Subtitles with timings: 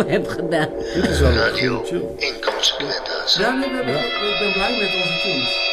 [0.00, 0.68] open heb gedaan.
[0.94, 1.84] Dit is wel een Radio.
[2.16, 3.36] Inconsequentas.
[3.38, 5.68] Ja, nee, ik ben blij met onze tunes.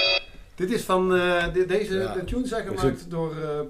[0.55, 2.13] Dit is van, eh, de- deze Ja.
[2.13, 3.65] de tunes zijn gemaakt door eh eh,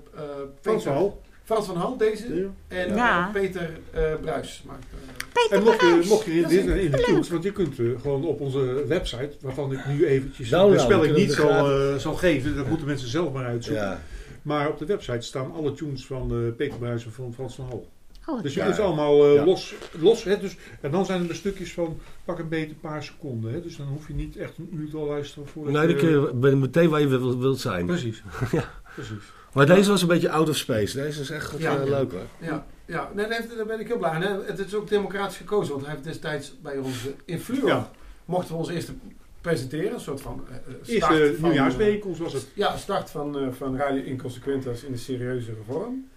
[0.61, 1.21] Frans Peter- van Hal.
[1.43, 2.35] Frans van Hal, deze.
[2.35, 2.45] Ja.
[2.67, 3.29] En Ja.
[3.33, 4.85] Peter eh Bruis maakt
[5.49, 8.25] eh, En mocht je, mocht je in, dit, in de tunes, want je kunt gewoon
[8.25, 12.13] op onze website, waarvan ik nu eventjes Downloaden, de spelling kunnen niet Nou, zal, zal
[12.13, 13.83] geven, dat moeten mensen zelf maar uitzoeken.
[13.83, 14.01] Ja.
[14.41, 17.65] Maar op de website staan alle tunes van eh, Peter Bruijs en van Frans van
[17.65, 17.87] Hal.
[18.29, 18.65] Oh, Dus je Ja.
[18.65, 19.45] kunt ze allemaal eh, Ja.
[19.45, 19.75] los.
[19.99, 23.03] los hè, dus, en dan zijn er maar stukjes van pak een beetje een paar
[23.03, 23.53] seconden.
[23.53, 26.09] Hè, dus dan hoef je niet echt een uur te luisteren voor Nee, dan kun
[26.09, 27.85] je ben meteen waar je wil- wilt zijn.
[27.85, 28.23] Precies.
[28.51, 28.69] Ja.
[28.93, 29.23] Precies.
[29.53, 30.97] Maar deze was een beetje out of space.
[31.01, 31.77] Deze is echt Ja.
[31.79, 32.21] eh, leuk hoor.
[32.41, 33.11] Ja, ja.
[33.15, 34.27] Nee, daar, ben ik heel blij mee.
[34.27, 37.91] En Het is ook democratisch gekozen, want hij heeft destijds bij onze Influor Ja.
[38.25, 38.91] mochten we ons eerst
[39.41, 42.43] presenteren, een soort van eh, eh, start Eerste van, nieuwjaarsbijeenkomst was het.
[42.43, 46.07] eh, ja, start van, eh, van Radio Inconsequentas in de serieuzere vorm.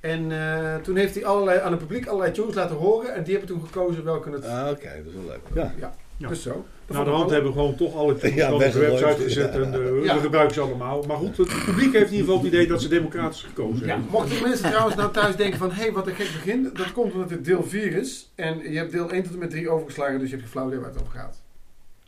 [0.00, 3.36] En eh, toen heeft hij allerlei, aan het publiek allerlei tunes laten horen en die
[3.36, 4.44] hebben toen gekozen welke het...
[4.44, 5.40] Ah, Oké, dat is wel leuk.
[5.54, 5.74] Ja.
[6.16, 6.28] Ja.
[6.28, 6.50] Dus zo.
[6.86, 9.22] Dat Nou, de hand wel- hebben we gewoon toch alle tunes Ja, op de website
[9.22, 10.14] gezet en eh, Ja.
[10.14, 11.02] we gebruiken ze allemaal.
[11.02, 13.92] Maar goed, het publiek heeft in ieder geval het idee dat ze democratisch gekozen Ja,
[13.92, 14.10] hebben.
[14.10, 16.70] mochten mensen trouwens nou thuis denken van, hé, hey, wat een gek begin.
[16.74, 18.32] Dat komt omdat het deel 4 is.
[18.34, 20.66] En je hebt deel 1 tot en met 3 overgeslagen, dus je hebt geen flauw
[20.66, 21.42] idee waar het over gaat.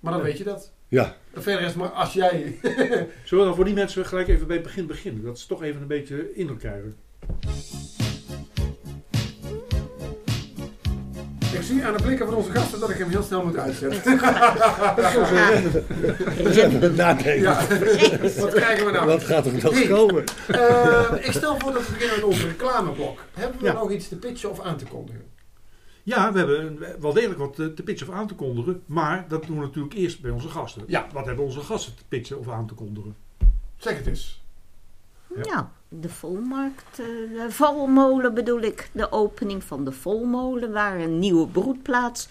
[0.00, 0.26] Maar dan Ja.
[0.26, 0.72] weet je dat.
[0.88, 1.16] Ja.
[1.34, 2.58] En verder is het maar als jij...
[3.24, 5.24] Zullen we dan voor die mensen gelijk even bij het begin beginnen?
[5.24, 6.94] Dat ze toch even een beetje indruk krijgen.
[11.70, 14.16] Zie aan de blikken van onze gasten dat ik hem heel snel moet uitzetten.
[16.96, 17.40] Nadenken.
[17.40, 17.66] ja.
[18.40, 19.06] Wat krijgen we nou?
[19.06, 19.86] Wat gaat er nog Hey.
[19.86, 20.24] komen?
[20.48, 23.24] Eh, ik stel voor dat we beginnen met onze reclameblok.
[23.34, 23.72] Hebben we Ja.
[23.72, 25.22] nog iets te pitchen of aan te kondigen?
[26.02, 28.82] Ja, we hebben wel degelijk wat te pitchen of aan te kondigen.
[28.86, 30.82] Maar dat doen we natuurlijk eerst bij onze gasten.
[30.86, 31.06] Ja.
[31.12, 33.16] Wat hebben onze gasten te pitchen of aan te kondigen?
[33.76, 34.39] Zeg het eens.
[35.34, 35.42] Ja.
[35.54, 38.90] Nou, de Volmarkt, eh, de Volmolen bedoel ik.
[38.92, 42.28] De opening van de Volmolen, waar een nieuwe broedplaats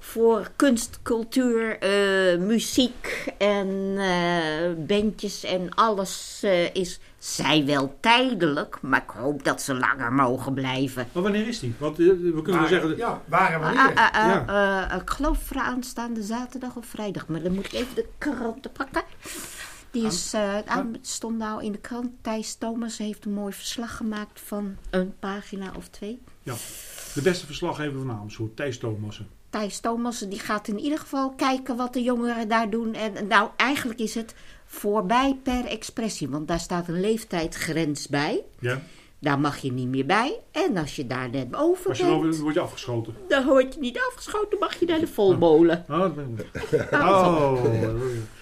[0.00, 7.00] voor kunst, cultuur, eh, muziek en eh, bandjes en alles eh, is.
[7.18, 11.08] Zij wel tijdelijk, maar ik hoop dat ze langer mogen blijven.
[11.12, 11.74] Maar wanneer is die?
[11.78, 12.96] Want we kunnen Waar- zeggen...
[12.96, 13.94] Ja, waar en Ah, wanneer?
[13.96, 14.88] ah, ah, Ja.
[14.90, 18.72] eh, ik geloof voor aanstaande zaterdag of vrijdag, maar dan moet ik even de kranten
[18.72, 19.02] pakken.
[19.90, 22.10] Die is, eh, aan- stond nou in de krant.
[22.22, 26.18] Thijs Thomas heeft een mooi verslag gemaakt van een pagina of twee.
[27.14, 29.28] De beste verslaggever van Amersfoort, Thijs Thomassen.
[29.50, 32.94] Thijs Thomas die gaat in ieder geval kijken wat de jongeren daar doen.
[32.94, 34.34] En nou, eigenlijk is het
[34.64, 38.42] voorbij per expressie, want daar staat een leeftijdsgrens bij.
[38.58, 38.82] Ja?
[39.18, 40.40] Daar mag je niet meer bij.
[40.50, 43.14] En als je daar net boven Als je bent, dan word je afgeschoten.
[43.28, 45.84] dan word je niet afgeschoten, mag je naar de volmolen.
[45.88, 46.50] Oh, dat ben ik.
[46.92, 47.64] Oh,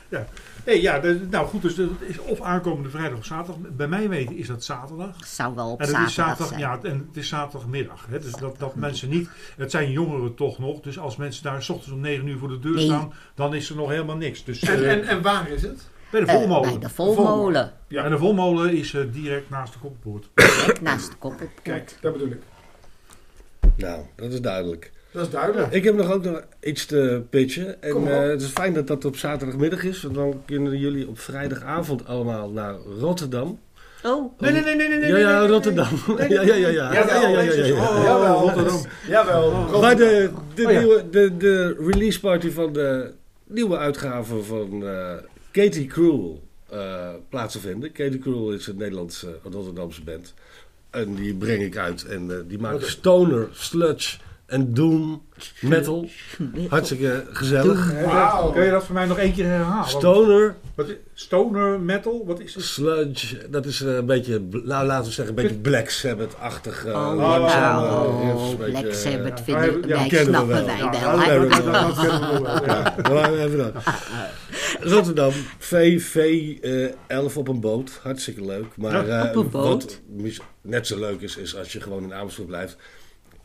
[0.08, 0.26] ja.
[0.66, 3.56] Hey, ja, de- nou goed, dus het is of aankomende vrijdag of zaterdag.
[3.72, 5.26] Bij mij weten is dat zaterdag.
[5.26, 6.60] Zou wel op En het zaterdag, is zaterdag, zijn.
[6.60, 8.06] ja, en het is zaterdagmiddag.
[8.10, 10.80] Hè, dus dat, dat mensen niet, het zijn jongeren toch nog.
[10.80, 12.84] Dus als mensen daar s ochtends om 9 uur voor de deur Nee.
[12.84, 14.44] staan, dan is er nog helemaal niks.
[14.44, 15.88] Dus En, eh, en, en waar is het?
[16.10, 16.70] bij de Eh, volmolen.
[16.70, 17.72] bij de volmolen.
[17.88, 20.28] Ja, en de volmolen is eh, direct naast de koppoort.
[20.34, 21.46] Direct naast de koppel.
[21.62, 22.42] Kijk, dat bedoel ik.
[23.76, 24.92] Nou, dat is duidelijk.
[25.16, 25.72] Dat is duidelijk.
[25.72, 27.82] Ik heb nog ook nog iets te pitchen.
[27.82, 28.22] En Kom maar op.
[28.22, 30.02] eh, het is fijn dat dat op zaterdagmiddag is.
[30.02, 33.58] Want dan kunnen jullie op vrijdagavond allemaal naar Rotterdam.
[34.04, 34.98] Oh, Nee, nee, nee, nee, nee.
[34.98, 35.88] nee, Ja, ja, nee, Rotterdam.
[36.18, 36.68] Ja, ja, ja, ja.
[36.68, 36.92] ja.
[36.92, 37.72] Ja, ja, ja, ja, ja, ja.
[37.74, 38.40] Oh, Jawel.
[38.40, 38.80] Rotterdam.
[39.08, 39.50] Jawel.
[39.96, 40.78] De, de, Oh, ja.
[40.80, 43.12] nieuwe, de, de release party van de
[43.46, 45.12] nieuwe uitgave van eh,
[45.50, 47.92] Katie Cruel eh plaats te vinden.
[47.92, 50.34] Katie Cruel is een Nederlandse Rotterdamse band.
[50.90, 52.04] En die breng ik uit.
[52.04, 52.86] En eh, die maken Oké.
[52.88, 55.22] stoner, sludge en doom
[55.60, 56.08] metal.
[56.68, 57.92] Hartstikke gezellig.
[58.52, 59.88] Kun je dat voor mij nog één keer herhalen?
[59.88, 62.22] Stoner, Wat is- stoner metal?
[62.26, 62.64] Wat is het?
[62.64, 66.84] sludge, dat is eh, een beetje, nou laten we zeggen, een beetje Black Sabbath-achtig.
[66.84, 70.24] eh, oh, langzame oh, riffs, een Black beetje, eh, Sabbath ja, vinden ja, wij, we
[70.24, 70.64] snappen wel.
[70.66, 71.16] wij Ja, wel.
[71.16, 71.48] dat- hè?
[71.48, 72.94] dat- dat- dat kennen we wel, ja.
[73.08, 73.72] Ja, we even.
[74.80, 76.16] Rotterdam, VV
[76.62, 77.98] eh 11 op een boot.
[78.02, 78.76] Hartstikke leuk.
[78.76, 80.00] Maar Ja, eh, op een boot.
[80.08, 82.76] wat net zo leuk is, is als je gewoon in Amersfoort blijft.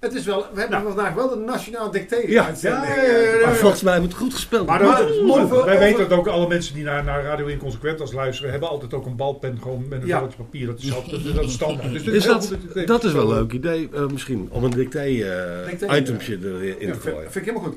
[0.00, 0.94] Het is wel, we hebben Nou.
[0.94, 2.94] vandaag wel de nationaal dictator Ja, uitzending.
[2.94, 3.46] ja, ja, ja, ja, ja.
[3.46, 4.66] Maar volgens mij wordt het goed gespeeld.
[4.66, 7.46] Maar, Maar dat- over- wij over- weten dat ook alle mensen die naar, naar Radio
[7.46, 10.18] Inconsequent als luisteren, hebben altijd ook een balpen gewoon met een Ja.
[10.18, 10.66] velletje papier.
[10.66, 11.92] Dat is, altijd, dat is standaard.
[11.92, 14.70] Dus Is dat, goed je dat is wel een leuk idee, eh, misschien, om een
[14.70, 15.00] Dicté,
[15.68, 17.22] dicté-itempje erin Ja, te gooien.
[17.32, 17.76] vind ik helemaal goed.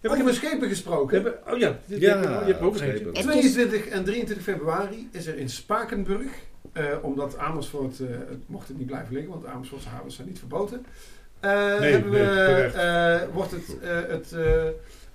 [0.00, 1.22] Heb ik Over schepen gesproken.
[1.22, 2.98] Heb- oh ja, je hebt ook schepen.
[2.98, 3.06] schepen.
[3.06, 6.30] Het is- 22 en 23 februari is er in Spakenburg,
[6.72, 10.38] eh, omdat Amersfoort, eh, het mocht het niet blijven liggen, want Amersfoortse havens zijn niet
[10.38, 10.86] verboden.
[11.40, 12.18] Eh, hebben we,
[12.74, 14.64] eh, wordt het, eh, het, eh,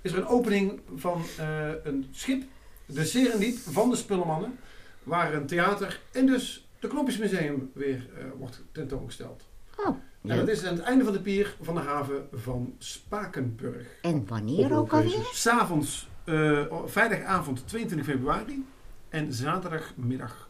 [0.01, 2.43] is er een opening van eh, een schip,
[2.85, 4.57] de Serendiep van de Spullenmannen,
[5.03, 9.43] waar een theater en dus de Knopjesmuseum weer eh, wordt tentoongesteld.
[9.77, 13.87] Oh, En dat is aan het einde van de pier van de haven van Spakenburg.
[14.01, 15.29] En wanneer ook alweer?
[15.33, 18.65] S'avonds, eh vrijdagavond 22 februari
[19.09, 20.46] en zaterdagmiddag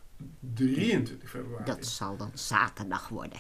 [0.54, 1.64] 23 februari.
[1.66, 3.40] Dat zal dan zaterdag worden.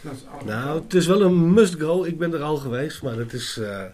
[0.00, 0.44] Dat is allemaal.
[0.64, 2.04] Nou, het is wel een must-go.
[2.04, 3.56] Ik ben er al geweest, maar het is...
[3.58, 3.84] eh,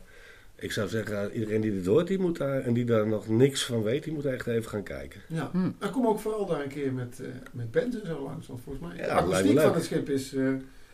[0.57, 3.65] ik zou zeggen, iedereen die dit hoort, die moet daar, en die daar nog niks
[3.65, 5.21] van weet, die moet echt even gaan kijken.
[5.29, 5.71] Ja, Hm.
[5.79, 8.47] en kom ook vooral daar een keer met, eh met bands en zo langs.
[8.47, 10.43] Want volgens mij, Ja, de me akoestiek van het schip is, eh,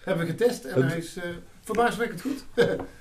[0.00, 1.22] hebben we getest en Het- hij is eh,
[1.64, 2.44] verbazingwekkend goed.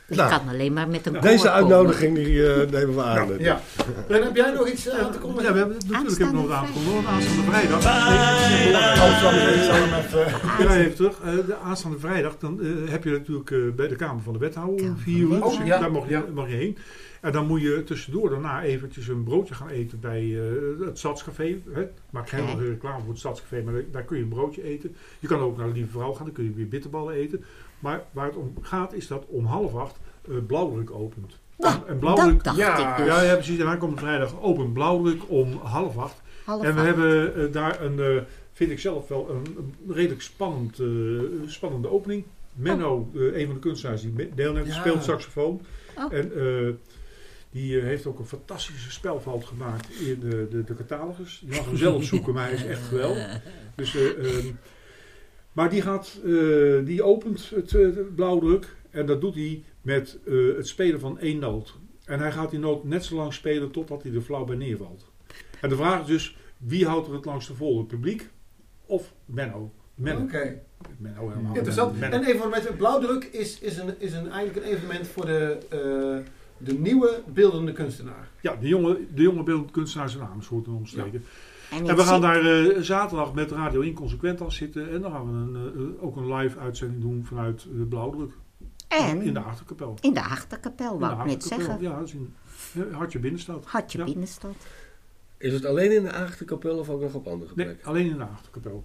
[0.08, 3.16] Ik Nou, kan alleen maar met een Deze uitnodiging die, eh, nemen we aan.
[3.28, 3.62] Nou, ja.
[4.08, 5.46] En heb jij nog iets eh, aan te kondigen?
[5.46, 7.04] Ja, we hebben, natuurlijk hebben we nog wat Aanstaande aangekondigd.
[7.04, 7.80] want Aanstaande vrijdag.
[10.60, 10.60] Oh.
[10.60, 11.20] Ja, even terug.
[11.24, 14.40] Eh, de aanstaande vrijdag dan eh, heb je natuurlijk eh, bij de Kamer van de
[14.40, 15.44] Wethouder om vier van uur.
[15.60, 16.26] Dus daar mag je, Ja.
[16.34, 16.78] mag je heen.
[17.22, 21.58] En dan moet je tussendoor daarna eventjes een broodje gaan eten bij eh, het Stadscafé.
[21.74, 21.82] Hè.
[21.82, 24.96] Ik maak geen reclame voor het Stadscafé, maar daar, daar kun je een broodje eten.
[25.20, 27.44] Je kan ook naar de Lieve Vrouw gaan, dan kun je weer bitterballen eten.
[27.84, 29.96] Maar waar het om gaat is dat om half acht
[30.30, 31.38] eh, Blauwdruk opent.
[31.58, 32.34] Nou, en Blauwdruk...
[32.34, 32.78] Dat dacht Ja.
[32.80, 33.26] Ja, ik dus.
[33.28, 33.60] ja, precies.
[33.60, 36.22] En aankomende vrijdag open Blauwdruk om half acht.
[36.46, 36.88] Half En we acht.
[36.88, 38.22] hebben eh, daar een, eh,
[38.54, 40.88] vind ik zelf wel een, een redelijk spannend, eh,
[41.46, 42.24] spannende opening.
[42.54, 44.74] Menno, eh, een van de kunstenaars die deelneemt, Ja.
[44.74, 45.62] speelt saxofoon.
[45.98, 46.14] Oh.
[46.14, 46.74] En eh,
[47.52, 51.44] die heeft ook een fantastische spelvalt gemaakt in de, de, de catalogus.
[51.48, 53.42] Je mag hem zelf zoeken, maar hij is echt geweldig.
[53.76, 54.08] Dus, eh,
[54.38, 54.48] ehm,
[55.54, 60.34] maar die, gaat, eh, die opent het, eh, blauwdruk en dat doet hij met eh,
[60.56, 61.76] het spelen van één noot.
[62.06, 65.12] En hij gaat die noot net zo lang spelen totdat hij er flauw bij neervalt.
[65.62, 67.78] En de vraag is dus, wie houdt er het langste vol?
[67.78, 68.30] Het publiek
[68.86, 69.74] of Menno?
[69.96, 70.22] Menno.
[70.22, 70.62] Oké,
[70.98, 71.56] Menno helemaal.
[71.56, 72.00] interessant.
[72.00, 72.16] Menno.
[72.16, 75.58] En even met Blauwdruk is, is, een, is een, eigenlijk een evenement voor de,
[76.58, 78.30] de nieuwe beeldende kunstenaar.
[78.42, 81.24] Ja, de jonge, de jonge beeldend kunstenaars in Amersfoort en omstreken.
[81.74, 84.92] En, we gaan daar eh, zaterdag met Radio Inconsequentas zitten.
[84.92, 88.32] En dan gaan we een, eh, ook een live uitzending doen vanuit de Blauwdruk.
[88.88, 89.98] En In de achterkapel.
[90.02, 91.82] in de achterkapel, wou ik net zeggen.
[91.82, 92.34] Ja, dat is in
[92.74, 93.66] eh, Hartje Binnenstad.
[93.66, 94.04] Hartje Ja.
[94.04, 94.56] binnenstad.
[95.38, 97.88] Is het alleen in de achterkapel of ook nog op andere Nee, plekken?
[97.88, 98.84] alleen in de achterkapel.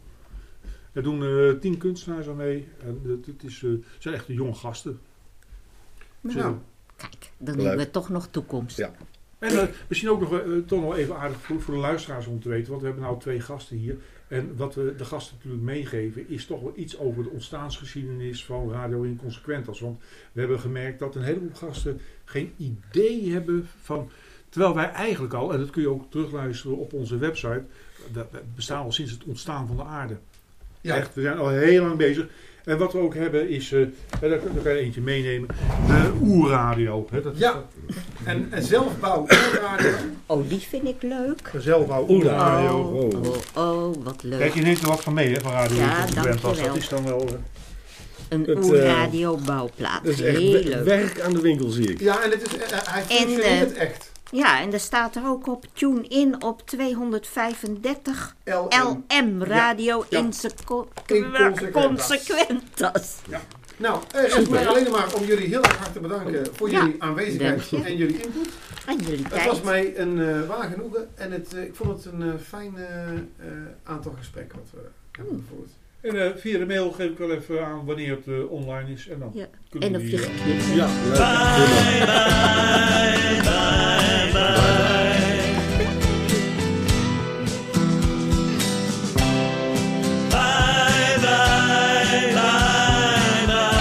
[0.93, 2.69] Er doen eh, tien kunstenaars aan mee.
[2.83, 4.99] En het, het is, eh, het zijn echt de jonge gasten.
[6.21, 6.57] Nou,
[6.97, 7.67] Kijk, dan Leuk.
[7.67, 8.77] hebben we toch nog toekomst.
[8.77, 8.93] Ja.
[9.39, 12.41] En eh, misschien ook nog, eh, toch nog even aardig voor, voor de luisteraars om
[12.41, 12.69] te weten.
[12.69, 13.97] Want we hebben nou twee gasten hier.
[14.29, 18.73] En wat we de gasten natuurlijk meegeven is toch wel iets over de ontstaansgeschiedenis van
[18.73, 19.81] Radio Inconsequentas.
[19.81, 20.01] Want
[20.33, 24.11] we hebben gemerkt dat een heleboel gasten geen idee hebben van...
[24.49, 27.65] Terwijl wij eigenlijk al, en dat kun je ook terugluisteren op onze website...
[28.13, 30.17] We bestaan al sinds het ontstaan van de aarde.
[30.89, 30.97] Ja.
[30.97, 32.27] Echt, we zijn al heel lang bezig.
[32.65, 33.81] En wat we ook hebben is, eh,
[34.21, 35.49] hè, daar, daar kan je eentje meenemen,
[35.87, 37.07] de oerradio.
[37.11, 37.65] Hè, dat, Ja.
[38.25, 39.27] En, en zelfbouw
[39.63, 39.91] radio.
[40.27, 41.51] Oh, die vind ik leuk.
[41.59, 42.79] Zelfbouw oerradio.
[42.81, 43.27] Oh.
[43.55, 44.39] Oh, oh, wat leuk.
[44.39, 46.67] Kijk, je neemt er wat van mee hè, van Radio Ja, dankjewel.
[46.67, 47.21] Dat is dan wel...
[47.29, 47.35] eh,
[48.29, 50.05] Een Het, eh, oerradiobouwplaats.
[50.05, 50.85] Dat is echt Heel leuk.
[50.85, 52.01] werk aan de winkel, zie ik.
[52.01, 54.08] Ja, en het is, eh, hij En, functioneert eh, echt.
[54.31, 59.05] Ja, en er staat er ook op Tune in op 235 LM.
[59.09, 60.19] LM Radio Ja.
[60.19, 62.07] Inseco- Inconsequentas.
[62.07, 63.17] Consequentas.
[63.77, 66.81] Nou, er is mij alleen maar om jullie heel erg hard te bedanken voor Ja,
[66.85, 68.49] jullie aanwezigheid en jullie input.
[68.87, 69.47] En jullie Het tijd.
[69.47, 72.77] was mij een eh waar genoegen en het, eh, ik vond het een eh, fijn
[72.77, 73.19] eh, eh,
[73.85, 75.45] aantal gesprekken wat we hebben Hmm.
[75.49, 75.71] gevoerd.
[76.01, 79.09] En uh, via de mail geef ik wel even aan wanneer het uh, online is.
[79.09, 79.47] En, dan ja.
[79.79, 81.17] en of eh, je geknipt Ja, leuk.
[90.29, 91.43] Bye, bye,
[91.83, 91.93] bye,
[93.47, 93.77] bye.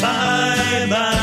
[0.00, 1.21] Bye bye.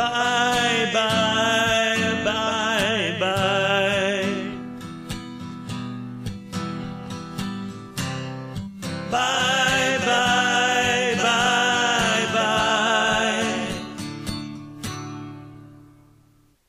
[0.00, 1.09] bye bye.